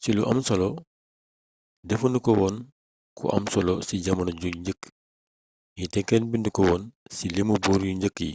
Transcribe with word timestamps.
ci 0.00 0.10
lu 0.16 0.22
am 0.30 0.38
solo 0.48 0.68
defu 1.88 2.06
nu 2.10 2.18
ko 2.24 2.30
woon 2.38 2.56
ku 3.16 3.24
am 3.36 3.44
solo 3.52 3.74
ci 3.88 3.94
jamono 4.04 4.32
yu 4.42 4.48
njëkk 4.60 4.80
yi 5.78 5.84
te 5.92 6.00
kenn 6.08 6.24
bindu 6.30 6.50
ko 6.56 6.60
woon 6.68 6.82
ci 7.16 7.24
limu 7.34 7.54
buur 7.62 7.80
yu 7.86 7.92
njëkk 7.96 8.16
yi 8.26 8.32